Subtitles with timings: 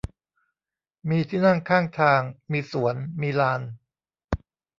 [1.09, 3.61] มีที่นั่งข้างทาง มีสวน มีลาน